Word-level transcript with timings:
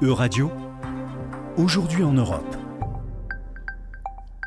E-Radio, 0.00 0.48
aujourd'hui 1.56 2.04
en 2.04 2.12
Europe. 2.12 2.56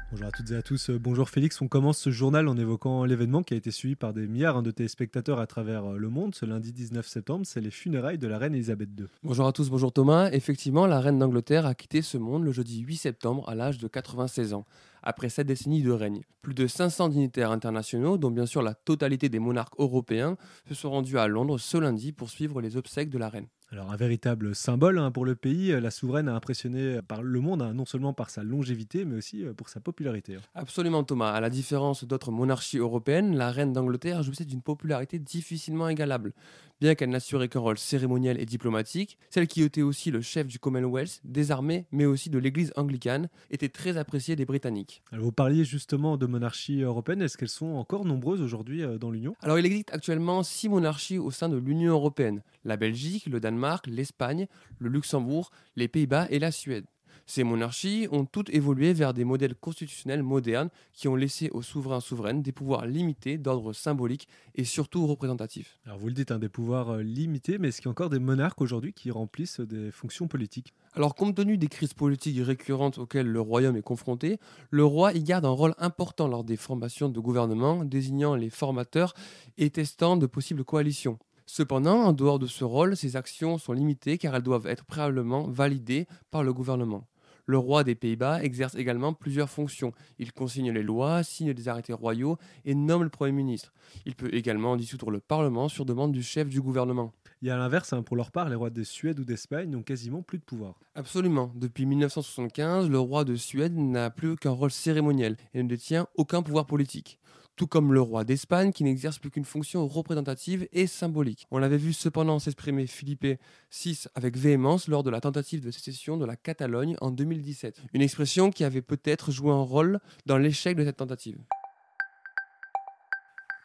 Bonjour 0.09 0.27
à 0.27 0.31
toutes 0.31 0.49
et 0.51 0.55
à 0.55 0.61
tous, 0.61 0.89
euh, 0.89 0.97
bonjour 0.97 1.29
Félix. 1.29 1.59
On 1.59 1.67
commence 1.67 1.97
ce 1.97 2.09
journal 2.09 2.47
en 2.47 2.55
évoquant 2.55 3.03
l'événement 3.03 3.43
qui 3.43 3.53
a 3.53 3.57
été 3.57 3.69
suivi 3.69 3.97
par 3.97 4.13
des 4.13 4.27
milliards 4.27 4.55
hein, 4.55 4.61
de 4.61 4.71
téléspectateurs 4.71 5.39
à 5.39 5.47
travers 5.47 5.91
euh, 5.91 5.97
le 5.97 6.07
monde 6.07 6.35
ce 6.35 6.45
lundi 6.45 6.71
19 6.71 7.05
septembre, 7.05 7.45
c'est 7.45 7.59
les 7.59 7.69
funérailles 7.69 8.17
de 8.17 8.27
la 8.27 8.37
reine 8.37 8.55
Elisabeth 8.55 8.91
II. 8.97 9.07
Bonjour 9.23 9.45
à 9.45 9.51
tous, 9.51 9.69
bonjour 9.69 9.91
Thomas. 9.91 10.29
Effectivement, 10.31 10.87
la 10.87 11.01
reine 11.01 11.19
d'Angleterre 11.19 11.65
a 11.65 11.75
quitté 11.75 12.01
ce 12.01 12.17
monde 12.17 12.45
le 12.45 12.53
jeudi 12.53 12.79
8 12.79 12.95
septembre 12.95 13.49
à 13.49 13.53
l'âge 13.53 13.77
de 13.77 13.89
96 13.89 14.53
ans, 14.53 14.63
après 15.03 15.27
sept 15.27 15.47
décennies 15.47 15.83
de 15.83 15.91
règne. 15.91 16.21
Plus 16.43 16.53
de 16.53 16.65
500 16.65 17.09
dignitaires 17.09 17.51
internationaux, 17.51 18.17
dont 18.17 18.31
bien 18.31 18.45
sûr 18.45 18.61
la 18.61 18.73
totalité 18.73 19.27
des 19.27 19.39
monarques 19.39 19.77
européens, 19.77 20.37
se 20.69 20.75
sont 20.75 20.91
rendus 20.91 21.19
à 21.19 21.27
Londres 21.27 21.57
ce 21.57 21.77
lundi 21.77 22.13
pour 22.13 22.29
suivre 22.29 22.61
les 22.61 22.77
obsèques 22.77 23.09
de 23.09 23.17
la 23.17 23.27
reine. 23.27 23.47
Alors 23.73 23.89
un 23.89 23.95
véritable 23.95 24.53
symbole 24.53 24.99
hein, 24.99 25.11
pour 25.11 25.23
le 25.23 25.33
pays, 25.33 25.71
la 25.79 25.91
souveraine 25.91 26.27
a 26.27 26.35
impressionné 26.35 26.99
par 27.07 27.23
le 27.23 27.39
monde, 27.39 27.61
hein, 27.61 27.73
non 27.73 27.85
seulement 27.85 28.11
par 28.11 28.29
sa 28.29 28.43
longévité, 28.43 29.05
mais 29.05 29.15
aussi 29.15 29.45
euh, 29.45 29.53
pour 29.53 29.69
sa 29.69 29.79
popularité. 29.79 30.35
Hein. 30.35 30.41
Absolument 30.55 31.05
Thomas, 31.05 31.31
à 31.31 31.39
la 31.39 31.49
différence 31.49 32.03
d'autres 32.03 32.31
monarchies 32.31 32.79
européennes, 32.79 33.37
la 33.37 33.49
reine 33.49 33.71
d'Angleterre 33.71 34.23
jouissait 34.23 34.43
d'une 34.43 34.61
popularité 34.61 35.19
difficilement 35.19 35.87
égalable. 35.87 36.33
Bien 36.81 36.95
qu'elle 36.95 37.11
n'assurait 37.11 37.47
qu'un 37.47 37.59
rôle 37.59 37.77
cérémoniel 37.77 38.41
et 38.41 38.45
diplomatique, 38.45 39.19
celle 39.29 39.45
qui 39.45 39.61
était 39.61 39.83
aussi 39.83 40.09
le 40.09 40.19
chef 40.19 40.47
du 40.47 40.57
Commonwealth, 40.57 41.21
des 41.23 41.51
armées, 41.51 41.85
mais 41.91 42.05
aussi 42.05 42.31
de 42.31 42.39
l'église 42.39 42.73
anglicane, 42.75 43.29
était 43.51 43.69
très 43.69 43.97
appréciée 43.97 44.35
des 44.35 44.45
Britanniques. 44.45 45.03
Alors 45.11 45.25
vous 45.25 45.31
parliez 45.31 45.63
justement 45.63 46.17
de 46.17 46.25
monarchies 46.25 46.81
européennes, 46.81 47.21
est-ce 47.21 47.37
qu'elles 47.37 47.49
sont 47.49 47.75
encore 47.75 48.03
nombreuses 48.03 48.41
aujourd'hui 48.41 48.83
euh, 48.83 48.97
dans 48.97 49.11
l'Union? 49.11 49.35
Alors 49.41 49.59
il 49.59 49.65
existe 49.65 49.93
actuellement 49.93 50.41
six 50.41 50.69
monarchies 50.69 51.19
au 51.19 51.29
sein 51.29 51.49
de 51.49 51.57
l'Union 51.57 51.93
européenne, 51.93 52.41
la 52.65 52.77
Belgique, 52.77 53.27
le 53.27 53.39
Danemark, 53.39 53.60
l'Espagne, 53.87 54.47
le 54.79 54.89
Luxembourg, 54.89 55.51
les 55.75 55.87
Pays-Bas 55.87 56.27
et 56.29 56.39
la 56.39 56.51
Suède. 56.51 56.85
Ces 57.25 57.43
monarchies 57.43 58.07
ont 58.11 58.25
toutes 58.25 58.49
évolué 58.49 58.93
vers 58.93 59.13
des 59.13 59.23
modèles 59.23 59.55
constitutionnels 59.55 60.23
modernes 60.23 60.69
qui 60.91 61.07
ont 61.07 61.15
laissé 61.15 61.49
aux 61.51 61.61
souverains 61.61 61.99
souveraines 61.99 62.41
des 62.41 62.51
pouvoirs 62.51 62.85
limités 62.85 63.37
d'ordre 63.37 63.73
symbolique 63.73 64.27
et 64.55 64.63
surtout 64.63 65.07
représentatif. 65.07 65.79
Alors 65.85 65.97
vous 65.97 66.07
le 66.07 66.13
dites, 66.13 66.31
un 66.31 66.39
des 66.39 66.49
pouvoirs 66.49 66.89
euh, 66.89 67.03
limités, 67.03 67.57
mais 67.57 67.69
est-ce 67.69 67.77
qu'il 67.77 67.85
y 67.85 67.89
a 67.89 67.91
encore 67.91 68.09
des 68.09 68.19
monarques 68.19 68.61
aujourd'hui 68.61 68.93
qui 68.93 69.11
remplissent 69.11 69.61
des 69.61 69.91
fonctions 69.91 70.27
politiques? 70.27 70.73
Alors, 70.93 71.15
compte 71.15 71.35
tenu 71.35 71.57
des 71.57 71.67
crises 71.67 71.93
politiques 71.93 72.45
récurrentes 72.45 72.97
auxquelles 72.97 73.27
le 73.27 73.39
royaume 73.39 73.77
est 73.77 73.81
confronté, 73.81 74.37
le 74.69 74.83
roi 74.83 75.13
y 75.13 75.23
garde 75.23 75.45
un 75.45 75.49
rôle 75.49 75.73
important 75.77 76.27
lors 76.27 76.43
des 76.43 76.57
formations 76.57 77.07
de 77.07 77.19
gouvernement, 77.21 77.85
désignant 77.85 78.35
les 78.35 78.49
formateurs 78.49 79.13
et 79.57 79.69
testant 79.69 80.17
de 80.17 80.25
possibles 80.25 80.65
coalitions. 80.65 81.17
Cependant, 81.53 82.03
en 82.03 82.13
dehors 82.13 82.39
de 82.39 82.47
ce 82.47 82.63
rôle, 82.63 82.95
ses 82.95 83.17
actions 83.17 83.57
sont 83.57 83.73
limitées 83.73 84.17
car 84.17 84.33
elles 84.33 84.41
doivent 84.41 84.67
être 84.67 84.85
préalablement 84.85 85.49
validées 85.49 86.07
par 86.29 86.45
le 86.45 86.53
gouvernement. 86.53 87.09
Le 87.45 87.57
roi 87.57 87.83
des 87.83 87.93
Pays-Bas 87.93 88.41
exerce 88.41 88.75
également 88.75 89.11
plusieurs 89.11 89.49
fonctions. 89.49 89.91
Il 90.17 90.31
consigne 90.31 90.71
les 90.71 90.81
lois, 90.81 91.23
signe 91.23 91.53
des 91.53 91.67
arrêtés 91.67 91.91
royaux 91.91 92.37
et 92.63 92.73
nomme 92.73 93.03
le 93.03 93.09
Premier 93.09 93.33
ministre. 93.33 93.73
Il 94.05 94.15
peut 94.15 94.33
également 94.33 94.77
dissoudre 94.77 95.11
le 95.11 95.19
Parlement 95.19 95.67
sur 95.67 95.83
demande 95.83 96.13
du 96.13 96.23
chef 96.23 96.47
du 96.47 96.61
gouvernement. 96.61 97.11
Y 97.41 97.49
a 97.49 97.57
l'inverse, 97.57 97.91
hein, 97.91 98.01
pour 98.01 98.15
leur 98.15 98.31
part, 98.31 98.47
les 98.47 98.55
rois 98.55 98.69
de 98.69 98.83
Suède 98.83 99.19
ou 99.19 99.25
d'Espagne 99.25 99.71
n'ont 99.71 99.83
quasiment 99.83 100.21
plus 100.21 100.37
de 100.37 100.45
pouvoir. 100.45 100.79
Absolument. 100.95 101.51
Depuis 101.55 101.85
1975, 101.85 102.89
le 102.89 102.99
roi 102.99 103.25
de 103.25 103.35
Suède 103.35 103.75
n'a 103.75 104.09
plus 104.09 104.37
qu'un 104.37 104.51
rôle 104.51 104.71
cérémoniel 104.71 105.35
et 105.53 105.61
ne 105.61 105.67
détient 105.67 106.07
aucun 106.15 106.43
pouvoir 106.43 106.65
politique 106.65 107.19
tout 107.55 107.67
comme 107.67 107.93
le 107.93 108.01
roi 108.01 108.23
d'Espagne 108.23 108.71
qui 108.71 108.83
n'exerce 108.83 109.19
plus 109.19 109.31
qu'une 109.31 109.45
fonction 109.45 109.87
représentative 109.87 110.67
et 110.71 110.87
symbolique. 110.87 111.47
On 111.51 111.57
l'avait 111.57 111.77
vu 111.77 111.93
cependant 111.93 112.39
s'exprimer 112.39 112.87
Philippe 112.87 113.25
VI 113.71 114.03
avec 114.15 114.37
véhémence 114.37 114.87
lors 114.87 115.03
de 115.03 115.09
la 115.09 115.21
tentative 115.21 115.61
de 115.61 115.71
sécession 115.71 116.17
de 116.17 116.25
la 116.25 116.35
Catalogne 116.35 116.95
en 117.01 117.11
2017, 117.11 117.81
une 117.93 118.01
expression 118.01 118.51
qui 118.51 118.63
avait 118.63 118.81
peut-être 118.81 119.31
joué 119.31 119.51
un 119.51 119.61
rôle 119.61 119.99
dans 120.25 120.37
l'échec 120.37 120.75
de 120.75 120.83
cette 120.83 120.97
tentative. 120.97 121.37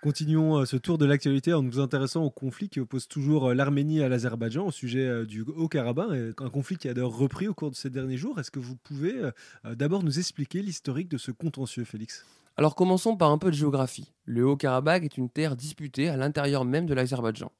Continuons 0.02 0.58
euh, 0.58 0.64
ce 0.66 0.76
tour 0.76 0.98
de 0.98 1.06
l'actualité 1.06 1.54
en 1.54 1.62
nous 1.62 1.80
intéressant 1.80 2.22
au 2.22 2.30
conflit 2.30 2.68
qui 2.68 2.80
oppose 2.80 3.08
toujours 3.08 3.46
euh, 3.46 3.54
l'Arménie 3.54 4.02
à 4.02 4.08
l'Azerbaïdjan 4.08 4.66
au 4.66 4.70
sujet 4.70 5.06
euh, 5.06 5.24
du 5.24 5.40
Haut-Karabakh, 5.40 6.38
un 6.38 6.50
conflit 6.50 6.76
qui 6.76 6.88
a 6.88 6.94
d'ailleurs 6.94 7.16
repris 7.16 7.48
au 7.48 7.54
cours 7.54 7.70
de 7.70 7.76
ces 7.76 7.88
derniers 7.88 8.18
jours. 8.18 8.38
Est-ce 8.38 8.50
que 8.50 8.58
vous 8.58 8.76
pouvez 8.76 9.14
d'abord 9.64 10.02
nous 10.02 10.18
expliquer 10.18 10.60
l'historique 10.60 11.08
de 11.08 11.16
ce 11.16 11.30
contentieux, 11.30 11.84
Félix? 11.84 12.26
Alors 12.58 12.74
commençons 12.74 13.16
par 13.16 13.30
un 13.30 13.38
peu 13.38 13.50
de 13.50 13.56
géographie. 13.56 14.12
Le 14.26 14.46
Haut-Karabakh 14.46 15.04
est 15.04 15.16
une 15.16 15.30
terre 15.30 15.56
disputée 15.56 16.08
à 16.08 16.16
l'intérieur 16.16 16.64
même 16.66 16.86
de 16.86 16.94
l'Azerbaïdjan. 16.94 17.50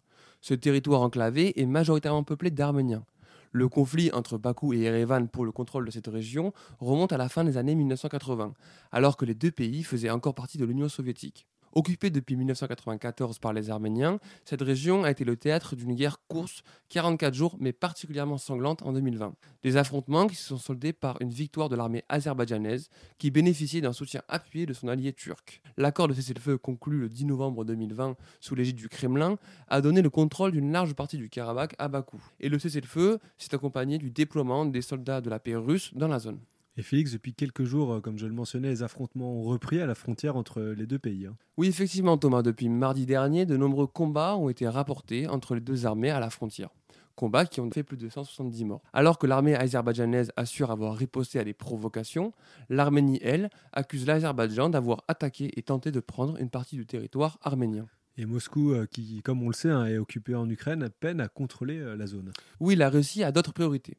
Ce 0.43 0.55
territoire 0.55 1.01
enclavé 1.01 1.59
est 1.61 1.67
majoritairement 1.67 2.23
peuplé 2.23 2.51
d'Arméniens. 2.51 3.05
Le 3.53 3.69
conflit 3.69 4.11
entre 4.13 4.37
Bakou 4.37 4.75
et 4.75 4.83
Erevan 4.83 5.29
pour 5.29 5.47
le 5.47 5.53
contrôle 5.53 5.87
de 5.87 5.91
cette 5.91 6.09
région 6.09 6.53
remonte 6.81 7.13
à 7.13 7.17
la 7.17 7.31
fin 7.31 7.45
des 7.45 7.57
années 7.57 7.75
1980, 7.75 8.53
alors 8.93 9.17
que 9.17 9.25
les 9.25 9.35
deux 9.35 9.51
pays 9.51 9.83
faisaient 9.83 10.11
encore 10.11 10.35
partie 10.35 10.59
de 10.59 10.67
l'Union 10.67 10.91
soviétique. 10.91 11.47
Occupée 11.77 12.09
depuis 12.09 12.37
1994 12.37 13.39
par 13.39 13.53
les 13.53 13.69
Arméniens, 13.69 14.19
cette 14.47 14.63
région 14.63 15.05
a 15.05 15.11
été 15.11 15.25
le 15.25 15.37
théâtre 15.37 15.77
d'une 15.77 15.95
guerre 15.95 16.23
course 16.27 16.63
44 16.89 17.35
jours 17.35 17.59
mais 17.61 17.75
particulièrement 17.75 18.39
sanglante 18.39 18.81
en 18.81 18.95
2020. 18.95 19.35
Des 19.63 19.77
affrontements 19.77 20.27
qui 20.27 20.37
se 20.37 20.45
sont 20.47 20.57
soldés 20.57 20.95
par 20.95 21.21
une 21.21 21.29
victoire 21.29 21.69
de 21.69 21.77
l'armée 21.77 22.03
azerbaïdjanaise 22.09 22.89
qui 23.19 23.31
bénéficiait 23.31 23.83
d'un 23.83 23.93
soutien 23.93 24.23
appuyé 24.27 24.65
de 24.65 24.73
son 24.73 24.89
allié 24.89 25.13
turc. 25.13 25.61
L'accord 25.77 26.09
de 26.09 26.15
cessez-le-feu 26.15 26.57
conclu 26.57 26.99
le 26.99 27.11
10 27.11 27.27
novembre 27.27 27.67
2020 27.67 28.17
sous 28.41 28.55
l'égide 28.55 28.77
du 28.77 28.89
Kremlin 28.89 29.37
a 29.69 29.83
donné 29.83 30.01
le 30.01 30.09
contrôle 30.09 30.53
d'une 30.53 30.73
large 30.73 30.95
partie 30.95 31.19
du 31.19 31.29
Karabakh 31.29 31.75
à 31.79 31.89
Bakou. 31.89 32.23
Et 32.41 32.49
le 32.49 32.59
cessez-le-feu 32.59 33.19
s'est 33.37 33.55
accompagné 33.55 33.99
du 33.99 34.11
déploiement 34.11 34.65
des 34.65 34.81
soldats 34.81 35.21
de 35.21 35.29
la 35.29 35.39
paix 35.39 35.57
russe 35.57 35.93
dans 35.93 36.09
la 36.09 36.21
zone. 36.21 36.39
Et 36.79 36.83
Félix, 36.83 37.13
depuis 37.13 37.33
quelques 37.33 37.65
jours, 37.65 37.95
euh, 37.95 38.01
comme 38.01 38.19
je 38.19 38.27
le 38.27 38.35
mentionnais, 38.35 38.69
les 38.69 38.83
affrontements 38.83 39.33
ont 39.33 39.43
repris 39.43 39.81
à 39.81 39.87
la 39.87 39.95
frontière 39.95 40.37
entre 40.37 40.61
les 40.61 40.87
deux 40.87 40.99
pays. 40.99 41.27
Hein. 41.27 41.37
Oui, 41.57 41.69
effectivement, 41.69 42.19
Thomas. 42.19 42.43
Depuis 42.43 42.69
mardi 42.69 43.07
dernier, 43.07 43.47
de 43.47 43.57
nombreux 43.57 43.87
combats 43.87 44.37
ont 44.37 44.51
été 44.51 44.69
rapportés 44.69 45.27
entre 45.27 45.55
les 45.55 45.63
deux 45.63 45.87
armées 45.87 46.11
à 46.11 46.21
la 46.21 46.29
frontière. 46.29 46.69
Combats 47.15 47.47
qui 47.47 47.63
ont 47.63 47.71
fait 47.71 47.83
plus 47.83 47.97
de 47.97 48.11
170 48.11 48.65
morts. 48.67 48.83
Alors 48.93 49.19
que 49.19 49.27
l'armée 49.27 49.55
azerbaïdjanaise 49.55 50.33
assure 50.37 50.71
avoir 50.71 50.95
riposté 50.95 51.39
à 51.39 51.45
des 51.45 51.55
provocations, 51.55 52.35
l'Arménie, 52.69 53.19
elle, 53.23 53.49
accuse 53.73 54.07
l'Azerbaïdjan 54.07 54.69
d'avoir 54.69 55.03
attaqué 55.09 55.51
et 55.59 55.63
tenté 55.63 55.91
de 55.91 56.01
prendre 56.01 56.37
une 56.37 56.51
partie 56.51 56.77
du 56.77 56.85
territoire 56.85 57.39
arménien. 57.41 57.87
Et 58.19 58.27
Moscou, 58.27 58.73
euh, 58.73 58.87
qui, 58.87 59.23
comme 59.23 59.43
on 59.43 59.49
le 59.49 59.55
sait, 59.55 59.71
hein, 59.71 59.87
est 59.87 59.97
occupé 59.97 60.35
en 60.35 60.49
Ukraine, 60.49 60.91
peine 61.01 61.21
à 61.21 61.29
contrôler 61.29 61.79
euh, 61.79 61.97
la 61.97 62.07
zone. 62.07 62.33
Oui, 62.61 62.77
la 62.77 62.91
Russie 62.91 63.23
a 63.23 63.33
d'autres 63.33 63.53
priorités. 63.53 63.97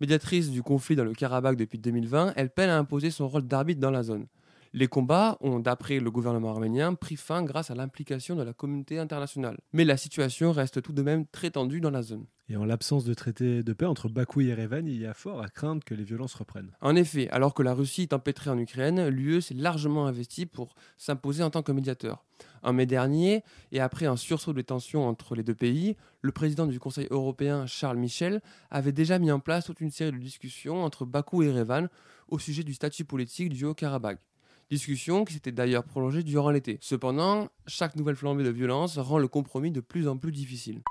Médiatrice 0.00 0.50
du 0.50 0.62
conflit 0.62 0.96
dans 0.96 1.04
le 1.04 1.12
Karabakh 1.12 1.56
depuis 1.56 1.78
2020, 1.78 2.34
elle 2.36 2.50
peine 2.50 2.70
à 2.70 2.78
imposer 2.78 3.10
son 3.10 3.28
rôle 3.28 3.46
d'arbitre 3.46 3.80
dans 3.80 3.90
la 3.90 4.02
zone. 4.02 4.26
Les 4.72 4.88
combats 4.88 5.38
ont, 5.40 5.60
d'après 5.60 5.98
le 5.98 6.10
gouvernement 6.10 6.50
arménien, 6.50 6.94
pris 6.94 7.16
fin 7.16 7.42
grâce 7.42 7.70
à 7.70 7.74
l'implication 7.74 8.36
de 8.36 8.42
la 8.42 8.52
communauté 8.52 8.98
internationale. 8.98 9.58
Mais 9.72 9.84
la 9.84 9.96
situation 9.96 10.52
reste 10.52 10.82
tout 10.82 10.92
de 10.92 11.02
même 11.02 11.26
très 11.26 11.50
tendue 11.50 11.80
dans 11.80 11.90
la 11.90 12.02
zone. 12.02 12.26
Et 12.50 12.56
en 12.56 12.64
l'absence 12.64 13.04
de 13.04 13.12
traité 13.12 13.62
de 13.62 13.72
paix 13.74 13.84
entre 13.84 14.08
Bakou 14.08 14.40
et 14.40 14.46
Erevan, 14.46 14.86
il 14.86 14.98
y 14.98 15.06
a 15.06 15.12
fort 15.12 15.42
à 15.42 15.48
craindre 15.48 15.84
que 15.84 15.94
les 15.94 16.04
violences 16.04 16.34
reprennent. 16.34 16.70
En 16.80 16.96
effet, 16.96 17.28
alors 17.28 17.52
que 17.52 17.62
la 17.62 17.74
Russie 17.74 18.02
est 18.02 18.14
empêtrée 18.14 18.48
en 18.48 18.56
Ukraine, 18.56 19.08
l'UE 19.08 19.42
s'est 19.42 19.54
largement 19.54 20.06
investie 20.06 20.46
pour 20.46 20.74
s'imposer 20.96 21.42
en 21.42 21.50
tant 21.50 21.62
que 21.62 21.72
médiateur. 21.72 22.24
En 22.62 22.72
mai 22.72 22.86
dernier, 22.86 23.42
et 23.70 23.80
après 23.80 24.06
un 24.06 24.16
sursaut 24.16 24.54
de 24.54 24.62
tensions 24.62 25.06
entre 25.06 25.34
les 25.34 25.42
deux 25.42 25.54
pays, 25.54 25.96
le 26.22 26.32
président 26.32 26.66
du 26.66 26.80
Conseil 26.80 27.06
européen, 27.10 27.66
Charles 27.66 27.98
Michel, 27.98 28.40
avait 28.70 28.92
déjà 28.92 29.18
mis 29.18 29.30
en 29.30 29.40
place 29.40 29.66
toute 29.66 29.80
une 29.80 29.90
série 29.90 30.12
de 30.12 30.18
discussions 30.18 30.82
entre 30.82 31.04
Bakou 31.04 31.42
et 31.42 31.48
Erevan 31.48 31.88
au 32.28 32.38
sujet 32.38 32.64
du 32.64 32.72
statut 32.72 33.04
politique 33.04 33.50
du 33.50 33.66
Haut-Karabakh. 33.66 34.20
Discussion 34.70 35.24
qui 35.24 35.32
s'était 35.32 35.50
d'ailleurs 35.50 35.84
prolongée 35.84 36.22
durant 36.22 36.50
l'été. 36.50 36.78
Cependant, 36.82 37.48
chaque 37.66 37.96
nouvelle 37.96 38.16
flambée 38.16 38.44
de 38.44 38.50
violence 38.50 38.98
rend 38.98 39.18
le 39.18 39.26
compromis 39.26 39.70
de 39.70 39.80
plus 39.80 40.08
en 40.08 40.18
plus 40.18 40.30
difficile. 40.30 40.82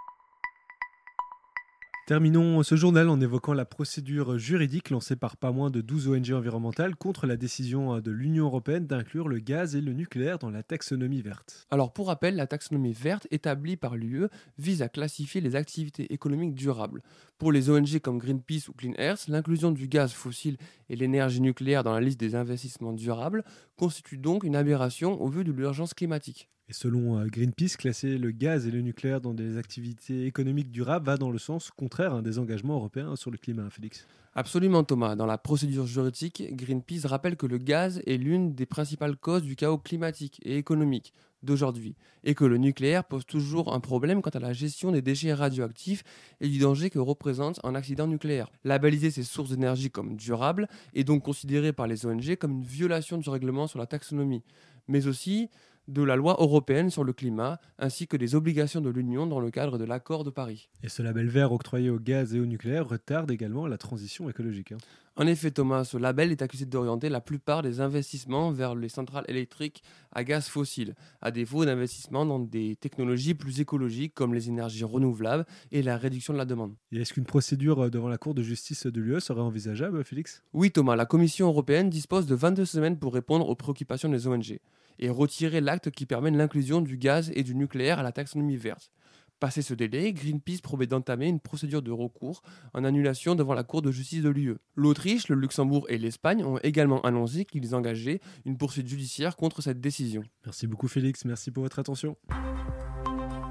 Terminons 2.07 2.63
ce 2.63 2.75
journal 2.75 3.09
en 3.09 3.19
évoquant 3.19 3.51
la 3.51 3.65
procédure 3.65 4.37
juridique 4.37 4.91
lancée 4.91 5.17
par 5.17 5.35
pas 5.35 5.51
moins 5.51 5.69
de 5.69 5.81
12 5.81 6.07
ONG 6.07 6.31
environnementales 6.31 6.95
contre 6.95 7.27
la 7.27 7.35
décision 7.35 7.99
de 7.99 8.11
l'Union 8.11 8.45
européenne 8.45 8.87
d'inclure 8.87 9.27
le 9.27 9.39
gaz 9.39 9.75
et 9.75 9.81
le 9.81 9.91
nucléaire 9.91 10.39
dans 10.39 10.49
la 10.49 10.63
taxonomie 10.63 11.21
verte. 11.21 11.67
Alors 11.69 11.91
pour 11.91 12.07
rappel, 12.07 12.37
la 12.37 12.47
taxonomie 12.47 12.93
verte 12.93 13.27
établie 13.29 13.75
par 13.75 13.97
l'UE 13.97 14.29
vise 14.57 14.81
à 14.81 14.87
classifier 14.87 15.41
les 15.41 15.57
activités 15.57 16.13
économiques 16.13 16.55
durables. 16.55 17.03
Pour 17.37 17.51
les 17.51 17.69
ONG 17.69 17.99
comme 17.99 18.19
Greenpeace 18.19 18.69
ou 18.69 18.71
Clean 18.71 18.93
Earth, 18.97 19.27
l'inclusion 19.27 19.71
du 19.71 19.89
gaz 19.89 20.13
fossile 20.13 20.55
et 20.87 20.95
l'énergie 20.95 21.41
nucléaire 21.41 21.83
dans 21.83 21.91
la 21.91 21.99
liste 21.99 22.21
des 22.21 22.35
investissements 22.35 22.93
durables 22.93 23.43
constitue 23.75 24.17
donc 24.17 24.45
une 24.45 24.55
aberration 24.55 25.21
au 25.21 25.27
vu 25.27 25.43
de 25.43 25.51
l'urgence 25.51 25.93
climatique. 25.93 26.47
Et 26.69 26.73
selon 26.73 27.17
euh, 27.17 27.27
Greenpeace, 27.27 27.77
classer 27.77 28.17
le 28.17 28.31
gaz 28.31 28.67
et 28.67 28.71
le 28.71 28.81
nucléaire 28.81 29.21
dans 29.21 29.33
des 29.33 29.57
activités 29.57 30.25
économiques 30.25 30.69
durables 30.69 31.05
va 31.05 31.15
dans 31.15 31.31
le 31.31 31.37
sens 31.37 31.71
contraire 31.71 32.13
hein, 32.13 32.21
des 32.21 32.39
engagements 32.39 32.75
européens 32.75 33.15
sur 33.15 33.31
le 33.31 33.37
climat, 33.37 33.69
Félix. 33.69 34.05
Absolument 34.35 34.83
Thomas. 34.83 35.15
Dans 35.15 35.25
la 35.25 35.37
procédure 35.37 35.87
juridique, 35.87 36.43
Greenpeace 36.51 37.07
rappelle 37.07 37.37
que 37.37 37.45
le 37.45 37.57
gaz 37.57 38.01
est 38.05 38.17
l'une 38.17 38.53
des 38.53 38.65
principales 38.65 39.15
causes 39.15 39.43
du 39.43 39.55
chaos 39.55 39.77
climatique 39.77 40.41
et 40.43 40.57
économique 40.57 41.13
d'aujourd'hui 41.41 41.95
et 42.25 42.35
que 42.35 42.43
le 42.43 42.57
nucléaire 42.57 43.05
pose 43.05 43.25
toujours 43.25 43.73
un 43.73 43.79
problème 43.79 44.21
quant 44.21 44.31
à 44.31 44.39
la 44.39 44.51
gestion 44.51 44.91
des 44.91 45.01
déchets 45.01 45.33
radioactifs 45.33 46.03
et 46.41 46.49
du 46.49 46.59
danger 46.59 46.89
que 46.89 46.99
représente 46.99 47.61
un 47.63 47.75
accident 47.75 48.07
nucléaire. 48.07 48.51
Labelliser 48.65 49.09
ces 49.09 49.23
sources 49.23 49.51
d'énergie 49.51 49.89
comme 49.89 50.17
durables 50.17 50.67
est 50.93 51.05
donc 51.05 51.23
considéré 51.23 51.71
par 51.71 51.87
les 51.87 52.05
ONG 52.05 52.35
comme 52.35 52.51
une 52.51 52.63
violation 52.63 53.17
du 53.17 53.29
règlement 53.29 53.67
sur 53.67 53.79
la 53.79 53.85
taxonomie, 53.85 54.43
mais 54.89 55.07
aussi 55.07 55.49
de 55.87 56.03
la 56.03 56.15
loi 56.15 56.35
européenne 56.39 56.89
sur 56.89 57.03
le 57.03 57.13
climat, 57.13 57.59
ainsi 57.79 58.07
que 58.07 58.17
des 58.17 58.35
obligations 58.35 58.81
de 58.81 58.89
l'Union 58.89 59.25
dans 59.25 59.39
le 59.39 59.51
cadre 59.51 59.77
de 59.77 59.85
l'accord 59.85 60.23
de 60.23 60.29
Paris. 60.29 60.69
Et 60.83 60.89
ce 60.89 61.01
label 61.01 61.29
vert 61.29 61.51
octroyé 61.51 61.89
au 61.89 61.99
gaz 61.99 62.35
et 62.35 62.39
au 62.39 62.45
nucléaire 62.45 62.87
retarde 62.87 63.31
également 63.31 63.67
la 63.67 63.77
transition 63.77 64.29
écologique. 64.29 64.73
Hein. 64.73 64.77
En 65.19 65.25
effet, 65.25 65.49
Thomas, 65.49 65.83
ce 65.83 65.97
label 65.97 66.31
est 66.31 66.43
accusé 66.43 66.67
d'orienter 66.67 67.09
la 67.09 67.21
plupart 67.21 67.63
des 67.63 67.81
investissements 67.81 68.51
vers 68.51 68.75
les 68.75 68.87
centrales 68.87 69.25
électriques 69.27 69.81
à 70.11 70.23
gaz 70.23 70.47
fossile, 70.47 70.93
à 71.21 71.31
défaut 71.31 71.65
d'investissements 71.65 72.23
dans 72.23 72.37
des 72.37 72.75
technologies 72.75 73.33
plus 73.33 73.59
écologiques 73.59 74.13
comme 74.13 74.35
les 74.35 74.47
énergies 74.47 74.83
renouvelables 74.83 75.47
et 75.71 75.81
la 75.81 75.97
réduction 75.97 76.33
de 76.33 76.37
la 76.37 76.45
demande. 76.45 76.75
Et 76.91 77.01
est-ce 77.01 77.15
qu'une 77.15 77.25
procédure 77.25 77.85
euh, 77.85 77.89
devant 77.89 78.09
la 78.09 78.19
Cour 78.19 78.35
de 78.35 78.43
justice 78.43 78.85
de 78.85 79.01
l'UE 79.01 79.19
serait 79.19 79.41
envisageable, 79.41 80.03
Félix? 80.03 80.43
Oui, 80.53 80.69
Thomas, 80.69 80.95
la 80.95 81.07
Commission 81.07 81.47
européenne 81.47 81.89
dispose 81.89 82.27
de 82.27 82.35
22 82.35 82.65
semaines 82.65 82.99
pour 82.99 83.11
répondre 83.11 83.49
aux 83.49 83.55
préoccupations 83.55 84.09
des 84.09 84.27
ONG 84.27 84.59
et 84.99 85.09
retirer 85.09 85.61
l'acte 85.61 85.89
qui 85.89 86.05
permet 86.05 86.29
l'inclusion 86.29 86.79
du 86.79 86.95
gaz 86.95 87.31
et 87.33 87.41
du 87.41 87.55
nucléaire 87.55 87.97
à 87.97 88.03
la 88.03 88.11
taxonomie 88.11 88.57
verte. 88.57 88.91
Passé 89.39 89.61
ce 89.61 89.73
délai, 89.73 90.13
Greenpeace 90.13 90.61
promet 90.61 90.87
d'entamer 90.87 91.27
une 91.27 91.39
procédure 91.39 91.81
de 91.81 91.91
recours 91.91 92.41
en 92.73 92.83
annulation 92.83 93.35
devant 93.35 93.53
la 93.53 93.63
Cour 93.63 93.81
de 93.81 93.91
justice 93.91 94.23
de 94.23 94.29
l'UE. 94.29 94.57
L'Autriche, 94.75 95.27
le 95.27 95.35
Luxembourg 95.35 95.85
et 95.89 95.97
l'Espagne 95.97 96.43
ont 96.43 96.57
également 96.63 97.01
annoncé 97.01 97.45
qu'ils 97.45 97.75
engageaient 97.75 98.19
une 98.45 98.57
poursuite 98.57 98.87
judiciaire 98.87 99.35
contre 99.35 99.61
cette 99.61 99.79
décision. 99.79 100.23
Merci 100.45 100.65
beaucoup 100.67 100.87
Félix, 100.87 101.25
merci 101.25 101.51
pour 101.51 101.63
votre 101.63 101.79
attention. 101.79 102.17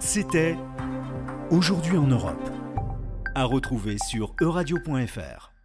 C'était 0.00 0.56
Aujourd'hui 1.50 1.96
en 1.96 2.06
Europe. 2.08 2.50
À 3.34 3.44
retrouver 3.44 3.96
sur 4.08 4.34
euradio.fr. 4.40 5.55